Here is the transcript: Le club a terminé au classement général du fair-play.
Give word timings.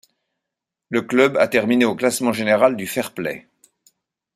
Le 0.89 1.03
club 1.03 1.37
a 1.37 1.47
terminé 1.47 1.85
au 1.85 1.93
classement 1.93 2.33
général 2.33 2.75
du 2.75 2.87
fair-play. 2.87 3.45